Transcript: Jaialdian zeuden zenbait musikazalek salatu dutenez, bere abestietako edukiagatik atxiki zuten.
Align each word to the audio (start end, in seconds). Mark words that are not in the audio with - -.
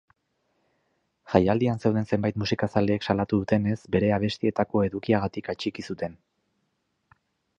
Jaialdian 1.33 1.81
zeuden 1.89 2.07
zenbait 2.15 2.39
musikazalek 2.43 3.05
salatu 3.13 3.39
dutenez, 3.43 3.77
bere 3.97 4.11
abestietako 4.17 4.83
edukiagatik 4.89 5.51
atxiki 5.55 5.89
zuten. 5.93 6.17